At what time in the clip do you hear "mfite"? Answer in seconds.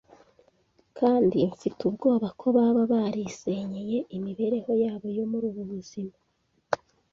1.51-1.79